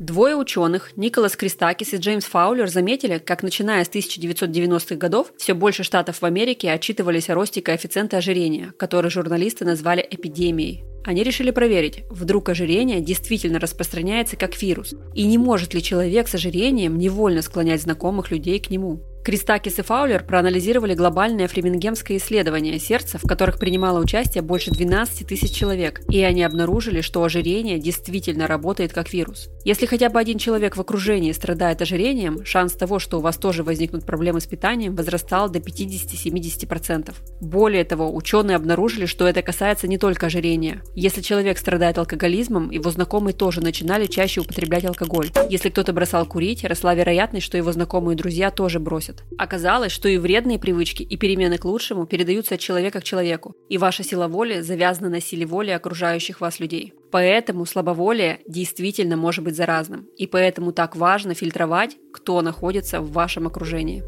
Двое 0.00 0.34
ученых, 0.34 0.96
Николас 0.96 1.36
Кристакис 1.36 1.92
и 1.92 1.98
Джеймс 1.98 2.24
Фаулер, 2.24 2.68
заметили, 2.68 3.18
как 3.18 3.42
начиная 3.42 3.84
с 3.84 3.90
1990-х 3.90 4.94
годов 4.94 5.30
все 5.36 5.52
больше 5.52 5.82
штатов 5.82 6.22
в 6.22 6.24
Америке 6.24 6.70
отчитывались 6.70 7.28
о 7.28 7.34
росте 7.34 7.60
коэффициента 7.60 8.16
ожирения, 8.16 8.72
который 8.78 9.10
журналисты 9.10 9.66
назвали 9.66 10.00
эпидемией. 10.10 10.84
Они 11.04 11.22
решили 11.22 11.50
проверить, 11.50 12.04
вдруг 12.08 12.48
ожирение 12.48 13.02
действительно 13.02 13.60
распространяется 13.60 14.36
как 14.36 14.60
вирус, 14.62 14.94
и 15.14 15.26
не 15.26 15.36
может 15.36 15.74
ли 15.74 15.82
человек 15.82 16.28
с 16.28 16.34
ожирением 16.34 16.96
невольно 16.96 17.42
склонять 17.42 17.82
знакомых 17.82 18.30
людей 18.30 18.58
к 18.58 18.70
нему. 18.70 19.02
Кристакис 19.22 19.78
и 19.78 19.82
Фаулер 19.82 20.24
проанализировали 20.24 20.94
глобальное 20.94 21.46
фремингемское 21.46 22.16
исследование 22.16 22.78
сердца, 22.78 23.18
в 23.18 23.28
которых 23.28 23.58
принимало 23.58 24.00
участие 24.00 24.42
больше 24.42 24.70
12 24.70 25.26
тысяч 25.26 25.54
человек, 25.54 26.00
и 26.08 26.22
они 26.22 26.42
обнаружили, 26.42 27.02
что 27.02 27.22
ожирение 27.22 27.78
действительно 27.78 28.46
работает 28.46 28.94
как 28.94 29.12
вирус. 29.12 29.50
Если 29.64 29.84
хотя 29.84 30.08
бы 30.08 30.18
один 30.18 30.38
человек 30.38 30.76
в 30.76 30.80
окружении 30.80 31.32
страдает 31.32 31.82
ожирением, 31.82 32.46
шанс 32.46 32.72
того, 32.72 32.98
что 32.98 33.18
у 33.18 33.20
вас 33.20 33.36
тоже 33.36 33.62
возникнут 33.62 34.06
проблемы 34.06 34.40
с 34.40 34.46
питанием, 34.46 34.96
возрастал 34.96 35.50
до 35.50 35.58
50-70%. 35.58 37.14
Более 37.42 37.84
того, 37.84 38.14
ученые 38.14 38.56
обнаружили, 38.56 39.04
что 39.04 39.28
это 39.28 39.42
касается 39.42 39.86
не 39.86 39.98
только 39.98 40.26
ожирения. 40.26 40.82
Если 40.94 41.20
человек 41.20 41.58
страдает 41.58 41.98
алкоголизмом, 41.98 42.70
его 42.70 42.90
знакомые 42.90 43.34
тоже 43.34 43.60
начинали 43.60 44.06
чаще 44.06 44.40
употреблять 44.40 44.86
алкоголь. 44.86 45.30
Если 45.50 45.68
кто-то 45.68 45.92
бросал 45.92 46.24
курить, 46.24 46.64
росла 46.64 46.94
вероятность, 46.94 47.44
что 47.44 47.58
его 47.58 47.70
знакомые 47.70 48.14
и 48.14 48.18
друзья 48.18 48.50
тоже 48.50 48.80
бросят 48.80 49.09
носят. 49.10 49.24
Оказалось, 49.38 49.92
что 49.92 50.08
и 50.08 50.18
вредные 50.18 50.58
привычки, 50.58 51.02
и 51.02 51.16
перемены 51.16 51.58
к 51.58 51.64
лучшему 51.64 52.06
передаются 52.06 52.54
от 52.54 52.60
человека 52.60 53.00
к 53.00 53.04
человеку, 53.04 53.54
и 53.68 53.78
ваша 53.78 54.02
сила 54.02 54.28
воли 54.28 54.60
завязана 54.60 55.08
на 55.08 55.20
силе 55.20 55.46
воли 55.46 55.70
окружающих 55.70 56.40
вас 56.40 56.60
людей. 56.60 56.92
Поэтому 57.10 57.66
слабоволие 57.66 58.40
действительно 58.46 59.16
может 59.16 59.44
быть 59.44 59.56
заразным, 59.56 60.06
и 60.16 60.26
поэтому 60.26 60.72
так 60.72 60.96
важно 60.96 61.34
фильтровать, 61.34 61.96
кто 62.12 62.40
находится 62.42 63.00
в 63.00 63.12
вашем 63.12 63.46
окружении. 63.46 64.02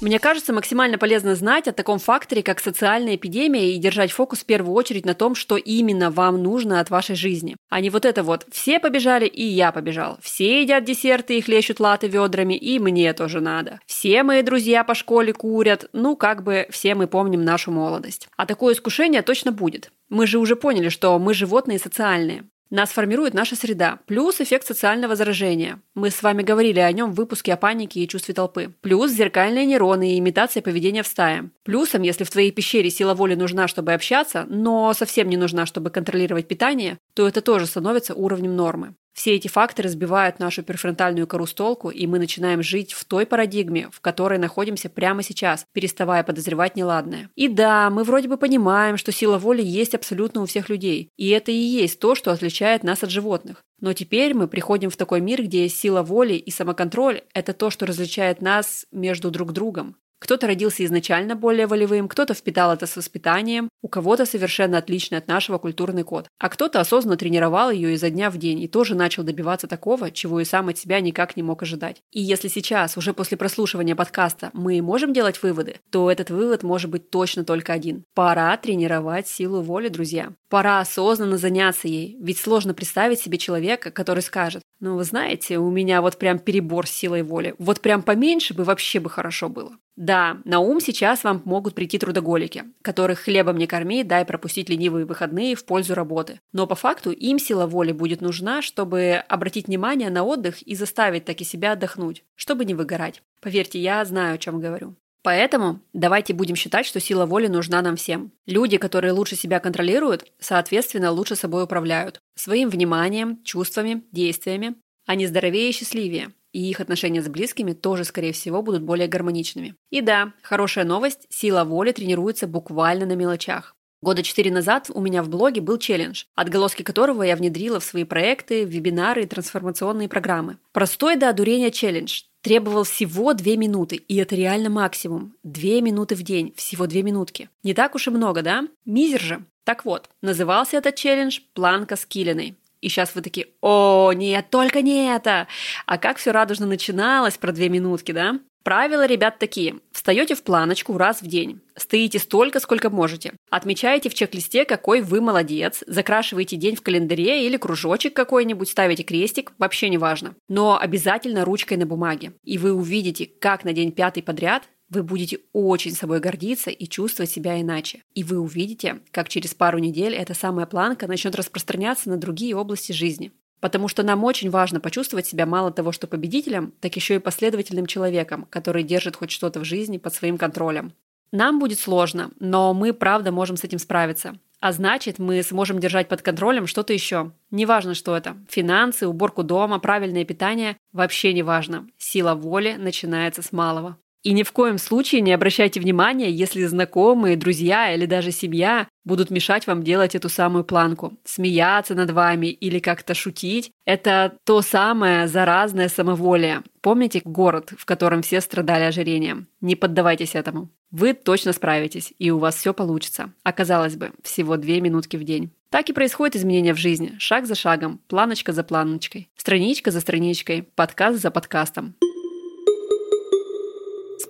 Мне 0.00 0.18
кажется, 0.18 0.54
максимально 0.54 0.96
полезно 0.96 1.34
знать 1.34 1.68
о 1.68 1.72
таком 1.72 1.98
факторе, 1.98 2.42
как 2.42 2.58
социальная 2.60 3.16
эпидемия, 3.16 3.70
и 3.70 3.76
держать 3.76 4.12
фокус 4.12 4.40
в 4.40 4.46
первую 4.46 4.74
очередь 4.74 5.04
на 5.04 5.14
том, 5.14 5.34
что 5.34 5.58
именно 5.58 6.10
вам 6.10 6.42
нужно 6.42 6.80
от 6.80 6.88
вашей 6.88 7.16
жизни. 7.16 7.56
А 7.68 7.82
не 7.82 7.90
вот 7.90 8.06
это 8.06 8.22
вот 8.22 8.46
«все 8.50 8.80
побежали, 8.80 9.26
и 9.26 9.44
я 9.44 9.72
побежал», 9.72 10.16
«все 10.22 10.62
едят 10.62 10.84
десерты 10.84 11.36
и 11.36 11.42
хлещут 11.42 11.80
латы 11.80 12.08
ведрами, 12.08 12.54
и 12.54 12.78
мне 12.78 13.12
тоже 13.12 13.40
надо», 13.40 13.78
«все 13.84 14.22
мои 14.22 14.40
друзья 14.40 14.84
по 14.84 14.94
школе 14.94 15.34
курят», 15.34 15.90
ну, 15.92 16.16
как 16.16 16.44
бы 16.44 16.66
все 16.70 16.94
мы 16.94 17.06
помним 17.06 17.44
нашу 17.44 17.70
молодость. 17.70 18.26
А 18.38 18.46
такое 18.46 18.72
искушение 18.72 19.20
точно 19.20 19.52
будет. 19.52 19.90
Мы 20.08 20.26
же 20.26 20.38
уже 20.38 20.56
поняли, 20.56 20.88
что 20.88 21.18
мы 21.18 21.34
животные 21.34 21.78
социальные. 21.78 22.44
Нас 22.70 22.90
формирует 22.90 23.34
наша 23.34 23.56
среда, 23.56 23.98
плюс 24.06 24.40
эффект 24.40 24.64
социального 24.64 25.16
заражения. 25.16 25.82
Мы 25.96 26.10
с 26.10 26.22
вами 26.22 26.42
говорили 26.42 26.78
о 26.78 26.92
нем 26.92 27.10
в 27.10 27.16
выпуске 27.16 27.52
о 27.52 27.56
панике 27.56 27.98
и 27.98 28.06
чувстве 28.06 28.32
толпы. 28.32 28.72
Плюс 28.80 29.10
зеркальные 29.10 29.66
нейроны 29.66 30.12
и 30.12 30.18
имитация 30.20 30.62
поведения 30.62 31.02
в 31.02 31.08
стае. 31.08 31.50
Плюсом, 31.64 32.02
если 32.02 32.22
в 32.22 32.30
твоей 32.30 32.52
пещере 32.52 32.88
сила 32.88 33.14
воли 33.14 33.34
нужна, 33.34 33.66
чтобы 33.66 33.92
общаться, 33.92 34.46
но 34.48 34.94
совсем 34.94 35.28
не 35.28 35.36
нужна, 35.36 35.66
чтобы 35.66 35.90
контролировать 35.90 36.46
питание, 36.46 36.98
то 37.14 37.26
это 37.26 37.40
тоже 37.40 37.66
становится 37.66 38.14
уровнем 38.14 38.54
нормы. 38.54 38.94
Все 39.12 39.34
эти 39.34 39.48
факторы 39.48 39.88
сбивают 39.88 40.38
нашу 40.38 40.62
префронтальную 40.62 41.26
кору 41.26 41.46
с 41.46 41.52
толку, 41.52 41.90
и 41.90 42.06
мы 42.06 42.18
начинаем 42.18 42.62
жить 42.62 42.92
в 42.92 43.04
той 43.04 43.26
парадигме, 43.26 43.88
в 43.92 44.00
которой 44.00 44.38
находимся 44.38 44.88
прямо 44.88 45.22
сейчас, 45.22 45.64
переставая 45.72 46.22
подозревать 46.22 46.76
неладное. 46.76 47.28
И 47.34 47.48
да, 47.48 47.90
мы 47.90 48.04
вроде 48.04 48.28
бы 48.28 48.36
понимаем, 48.36 48.96
что 48.96 49.12
сила 49.12 49.38
воли 49.38 49.62
есть 49.62 49.94
абсолютно 49.94 50.42
у 50.42 50.46
всех 50.46 50.68
людей, 50.68 51.10
и 51.16 51.28
это 51.30 51.50
и 51.50 51.54
есть 51.54 51.98
то, 51.98 52.14
что 52.14 52.32
отличает 52.32 52.84
нас 52.84 53.02
от 53.02 53.10
животных. 53.10 53.62
Но 53.80 53.92
теперь 53.94 54.34
мы 54.34 54.46
приходим 54.46 54.90
в 54.90 54.96
такой 54.96 55.20
мир, 55.20 55.42
где 55.42 55.68
сила 55.68 56.02
воли 56.02 56.34
и 56.34 56.50
самоконтроль– 56.50 57.22
это 57.34 57.52
то, 57.52 57.70
что 57.70 57.86
различает 57.86 58.42
нас 58.42 58.86
между 58.92 59.30
друг 59.30 59.52
другом. 59.52 59.96
Кто-то 60.20 60.46
родился 60.46 60.84
изначально 60.84 61.34
более 61.34 61.66
волевым, 61.66 62.06
кто-то 62.06 62.34
впитал 62.34 62.72
это 62.72 62.86
с 62.86 62.94
воспитанием, 62.94 63.70
у 63.82 63.88
кого-то 63.88 64.26
совершенно 64.26 64.76
отличный 64.76 65.16
от 65.16 65.26
нашего 65.26 65.56
культурный 65.56 66.04
код, 66.04 66.26
а 66.38 66.50
кто-то 66.50 66.78
осознанно 66.78 67.16
тренировал 67.16 67.70
ее 67.70 67.94
изо 67.94 68.10
дня 68.10 68.30
в 68.30 68.36
день 68.36 68.60
и 68.60 68.68
тоже 68.68 68.94
начал 68.94 69.22
добиваться 69.22 69.66
такого, 69.66 70.10
чего 70.10 70.40
и 70.40 70.44
сам 70.44 70.68
от 70.68 70.76
себя 70.76 71.00
никак 71.00 71.36
не 71.36 71.42
мог 71.42 71.62
ожидать. 71.62 72.02
И 72.12 72.20
если 72.20 72.48
сейчас, 72.48 72.98
уже 72.98 73.14
после 73.14 73.38
прослушивания 73.38 73.96
подкаста, 73.96 74.50
мы 74.52 74.82
можем 74.82 75.14
делать 75.14 75.42
выводы, 75.42 75.76
то 75.90 76.10
этот 76.10 76.28
вывод 76.28 76.62
может 76.62 76.90
быть 76.90 77.10
точно 77.10 77.44
только 77.44 77.72
один. 77.72 78.04
Пора 78.14 78.54
тренировать 78.58 79.26
силу 79.26 79.62
воли, 79.62 79.88
друзья. 79.88 80.32
Пора 80.50 80.80
осознанно 80.80 81.38
заняться 81.38 81.88
ей, 81.88 82.18
ведь 82.20 82.38
сложно 82.38 82.74
представить 82.74 83.20
себе 83.20 83.38
человека, 83.38 83.90
который 83.90 84.22
скажет, 84.22 84.62
ну 84.80 84.96
вы 84.96 85.04
знаете, 85.04 85.58
у 85.58 85.70
меня 85.70 86.02
вот 86.02 86.18
прям 86.18 86.38
перебор 86.38 86.86
силой 86.86 87.22
воли, 87.22 87.54
вот 87.58 87.80
прям 87.80 88.02
поменьше 88.02 88.52
бы 88.52 88.64
вообще 88.64 89.00
бы 89.00 89.08
хорошо 89.08 89.48
было. 89.48 89.72
Да, 90.00 90.38
на 90.46 90.60
ум 90.60 90.80
сейчас 90.80 91.24
вам 91.24 91.42
могут 91.44 91.74
прийти 91.74 91.98
трудоголики, 91.98 92.64
которых 92.80 93.18
хлебом 93.18 93.58
не 93.58 93.66
корми, 93.66 94.02
дай 94.02 94.24
пропустить 94.24 94.70
ленивые 94.70 95.04
выходные 95.04 95.54
в 95.54 95.66
пользу 95.66 95.94
работы. 95.94 96.40
Но 96.52 96.66
по 96.66 96.74
факту 96.74 97.10
им 97.10 97.38
сила 97.38 97.66
воли 97.66 97.92
будет 97.92 98.22
нужна, 98.22 98.62
чтобы 98.62 99.22
обратить 99.28 99.66
внимание 99.66 100.08
на 100.08 100.24
отдых 100.24 100.62
и 100.62 100.74
заставить 100.74 101.26
таки 101.26 101.44
себя 101.44 101.72
отдохнуть, 101.72 102.24
чтобы 102.34 102.64
не 102.64 102.72
выгорать. 102.72 103.22
Поверьте, 103.42 103.78
я 103.78 104.02
знаю, 104.06 104.36
о 104.36 104.38
чем 104.38 104.58
говорю. 104.58 104.96
Поэтому 105.22 105.80
давайте 105.92 106.32
будем 106.32 106.56
считать, 106.56 106.86
что 106.86 106.98
сила 106.98 107.26
воли 107.26 107.48
нужна 107.48 107.82
нам 107.82 107.96
всем. 107.96 108.32
Люди, 108.46 108.78
которые 108.78 109.12
лучше 109.12 109.36
себя 109.36 109.60
контролируют, 109.60 110.32
соответственно, 110.38 111.10
лучше 111.10 111.36
собой 111.36 111.64
управляют. 111.64 112.20
Своим 112.36 112.70
вниманием, 112.70 113.42
чувствами, 113.44 114.02
действиями. 114.12 114.76
Они 115.04 115.26
здоровее 115.26 115.68
и 115.68 115.72
счастливее 115.72 116.32
и 116.52 116.70
их 116.70 116.80
отношения 116.80 117.22
с 117.22 117.28
близкими 117.28 117.72
тоже, 117.72 118.04
скорее 118.04 118.32
всего, 118.32 118.62
будут 118.62 118.82
более 118.82 119.08
гармоничными. 119.08 119.74
И 119.90 120.00
да, 120.00 120.32
хорошая 120.42 120.84
новость, 120.84 121.26
сила 121.30 121.64
воли 121.64 121.92
тренируется 121.92 122.46
буквально 122.46 123.06
на 123.06 123.16
мелочах. 123.16 123.74
Года 124.02 124.22
четыре 124.22 124.50
назад 124.50 124.90
у 124.94 125.00
меня 125.00 125.22
в 125.22 125.28
блоге 125.28 125.60
был 125.60 125.76
челлендж, 125.76 126.24
отголоски 126.34 126.82
которого 126.82 127.22
я 127.22 127.36
внедрила 127.36 127.80
в 127.80 127.84
свои 127.84 128.04
проекты, 128.04 128.64
вебинары 128.64 129.24
и 129.24 129.26
трансформационные 129.26 130.08
программы. 130.08 130.56
Простой 130.72 131.16
до 131.16 131.28
одурения 131.28 131.70
челлендж 131.70 132.22
требовал 132.40 132.84
всего 132.84 133.34
две 133.34 133.58
минуты, 133.58 133.96
и 133.96 134.16
это 134.16 134.34
реально 134.34 134.70
максимум. 134.70 135.34
Две 135.42 135.82
минуты 135.82 136.14
в 136.14 136.22
день, 136.22 136.54
всего 136.56 136.86
две 136.86 137.02
минутки. 137.02 137.50
Не 137.62 137.74
так 137.74 137.94
уж 137.94 138.06
и 138.06 138.10
много, 138.10 138.40
да? 138.40 138.66
Мизер 138.86 139.20
же. 139.20 139.44
Так 139.64 139.84
вот, 139.84 140.08
назывался 140.22 140.78
этот 140.78 140.96
челлендж 140.96 141.40
«Планка 141.52 141.96
с 141.96 142.06
Килиной». 142.06 142.56
И 142.80 142.88
сейчас 142.88 143.14
вы 143.14 143.22
такие, 143.22 143.48
о, 143.60 144.12
нет, 144.12 144.46
только 144.50 144.82
не 144.82 145.14
это. 145.14 145.46
А 145.86 145.98
как 145.98 146.18
все 146.18 146.30
радужно 146.30 146.66
начиналось 146.66 147.36
про 147.36 147.52
две 147.52 147.68
минутки, 147.68 148.12
да? 148.12 148.40
Правила, 148.62 149.06
ребят, 149.06 149.38
такие. 149.38 149.76
Встаете 149.90 150.34
в 150.34 150.42
планочку 150.42 150.98
раз 150.98 151.22
в 151.22 151.26
день. 151.26 151.60
Стоите 151.76 152.18
столько, 152.18 152.60
сколько 152.60 152.90
можете. 152.90 153.32
Отмечаете 153.50 154.10
в 154.10 154.14
чек-листе, 154.14 154.66
какой 154.66 155.00
вы 155.00 155.22
молодец. 155.22 155.82
Закрашиваете 155.86 156.56
день 156.56 156.76
в 156.76 156.82
календаре 156.82 157.46
или 157.46 157.56
кружочек 157.56 158.14
какой-нибудь, 158.14 158.68
ставите 158.68 159.02
крестик, 159.02 159.52
вообще 159.58 159.88
не 159.88 159.96
важно. 159.96 160.34
Но 160.48 160.78
обязательно 160.78 161.46
ручкой 161.46 161.78
на 161.78 161.86
бумаге. 161.86 162.34
И 162.44 162.58
вы 162.58 162.72
увидите, 162.74 163.26
как 163.26 163.64
на 163.64 163.72
день 163.72 163.92
пятый 163.92 164.22
подряд 164.22 164.68
вы 164.90 165.02
будете 165.02 165.38
очень 165.52 165.94
собой 165.94 166.20
гордиться 166.20 166.70
и 166.70 166.86
чувствовать 166.86 167.30
себя 167.30 167.60
иначе. 167.60 168.02
И 168.14 168.24
вы 168.24 168.38
увидите, 168.38 169.00
как 169.12 169.28
через 169.28 169.54
пару 169.54 169.78
недель 169.78 170.14
эта 170.14 170.34
самая 170.34 170.66
планка 170.66 171.06
начнет 171.06 171.34
распространяться 171.36 172.10
на 172.10 172.16
другие 172.16 172.56
области 172.56 172.92
жизни. 172.92 173.32
Потому 173.60 173.88
что 173.88 174.02
нам 174.02 174.24
очень 174.24 174.50
важно 174.50 174.80
почувствовать 174.80 175.26
себя 175.26 175.46
мало 175.46 175.70
того, 175.70 175.92
что 175.92 176.06
победителем, 176.06 176.72
так 176.80 176.96
еще 176.96 177.16
и 177.16 177.20
последовательным 177.20 177.86
человеком, 177.86 178.46
который 178.50 178.82
держит 178.82 179.16
хоть 179.16 179.30
что-то 179.30 179.60
в 179.60 179.64
жизни 179.64 179.98
под 179.98 180.14
своим 180.14 180.38
контролем. 180.38 180.92
Нам 181.30 181.60
будет 181.60 181.78
сложно, 181.78 182.32
но 182.40 182.74
мы 182.74 182.92
правда 182.92 183.30
можем 183.30 183.56
с 183.56 183.64
этим 183.64 183.78
справиться. 183.78 184.34
А 184.60 184.72
значит, 184.72 185.18
мы 185.18 185.42
сможем 185.42 185.78
держать 185.78 186.08
под 186.08 186.22
контролем 186.22 186.66
что-то 186.66 186.92
еще. 186.92 187.32
Неважно, 187.50 187.94
что 187.94 188.16
это. 188.16 188.36
Финансы, 188.48 189.06
уборку 189.06 189.42
дома, 189.42 189.78
правильное 189.78 190.24
питание. 190.24 190.76
Вообще 190.92 191.32
не 191.32 191.42
важно. 191.42 191.86
Сила 191.96 192.34
воли 192.34 192.76
начинается 192.78 193.42
с 193.42 193.52
малого. 193.52 193.96
И 194.22 194.32
ни 194.32 194.42
в 194.42 194.52
коем 194.52 194.76
случае 194.78 195.22
не 195.22 195.32
обращайте 195.32 195.80
внимания, 195.80 196.30
если 196.30 196.64
знакомые, 196.64 197.36
друзья 197.36 197.94
или 197.94 198.04
даже 198.04 198.32
семья 198.32 198.86
будут 199.04 199.30
мешать 199.30 199.66
вам 199.66 199.82
делать 199.82 200.14
эту 200.14 200.28
самую 200.28 200.64
планку. 200.64 201.14
Смеяться 201.24 201.94
над 201.94 202.10
вами 202.10 202.48
или 202.48 202.78
как-то 202.80 203.14
шутить– 203.14 203.72
это 203.86 204.36
то 204.44 204.60
самое 204.60 205.26
заразное 205.26 205.88
самоволие. 205.88 206.62
Помните 206.82 207.22
город, 207.24 207.72
в 207.78 207.86
котором 207.86 208.20
все 208.22 208.40
страдали 208.40 208.84
ожирением? 208.84 209.48
Не 209.60 209.74
поддавайтесь 209.74 210.34
этому. 210.34 210.68
Вы 210.90 211.14
точно 211.14 211.52
справитесь, 211.52 212.12
и 212.18 212.30
у 212.30 212.38
вас 212.38 212.56
все 212.56 212.74
получится. 212.74 213.32
А 213.42 213.52
казалось 213.52 213.96
бы, 213.96 214.12
всего 214.22 214.56
две 214.56 214.80
минутки 214.80 215.16
в 215.16 215.24
день. 215.24 215.50
Так 215.70 215.88
и 215.88 215.92
происходит 215.92 216.36
изменение 216.36 216.74
в 216.74 216.78
жизни, 216.78 217.14
шаг 217.18 217.46
за 217.46 217.54
шагом, 217.54 218.00
планочка 218.08 218.52
за 218.52 218.64
планочкой, 218.64 219.30
страничка 219.36 219.92
за 219.92 220.00
страничкой, 220.00 220.62
подкаст 220.62 221.20
за 221.22 221.30
подкастом. 221.30 221.94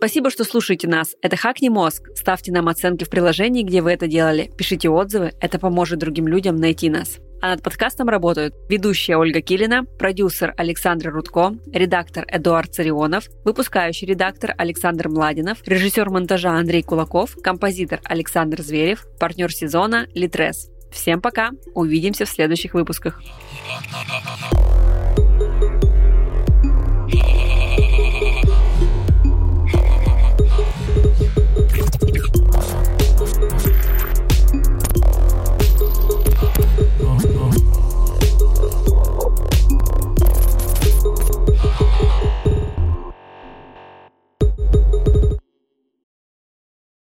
Спасибо, 0.00 0.30
что 0.30 0.44
слушаете 0.44 0.88
нас. 0.88 1.14
Это 1.20 1.36
«Хакни 1.36 1.68
мозг». 1.68 2.08
Ставьте 2.14 2.50
нам 2.52 2.68
оценки 2.68 3.04
в 3.04 3.10
приложении, 3.10 3.62
где 3.62 3.82
вы 3.82 3.92
это 3.92 4.06
делали. 4.06 4.50
Пишите 4.56 4.88
отзывы. 4.88 5.34
Это 5.42 5.58
поможет 5.58 5.98
другим 5.98 6.26
людям 6.26 6.56
найти 6.56 6.88
нас. 6.88 7.18
А 7.42 7.50
над 7.50 7.62
подкастом 7.62 8.08
работают 8.08 8.54
ведущая 8.70 9.18
Ольга 9.18 9.42
Килина, 9.42 9.84
продюсер 9.84 10.54
Александр 10.56 11.10
Рудко, 11.10 11.52
редактор 11.70 12.24
Эдуард 12.28 12.74
Царионов, 12.74 13.28
выпускающий 13.44 14.06
редактор 14.06 14.54
Александр 14.56 15.10
Младинов, 15.10 15.58
режиссер 15.66 16.08
монтажа 16.08 16.52
Андрей 16.52 16.82
Кулаков, 16.82 17.36
композитор 17.42 18.00
Александр 18.04 18.62
Зверев, 18.62 19.04
партнер 19.18 19.52
сезона 19.52 20.06
Литрес. 20.14 20.70
Всем 20.90 21.20
пока, 21.20 21.50
увидимся 21.74 22.24
в 22.24 22.30
следующих 22.30 22.72
выпусках. 22.72 23.20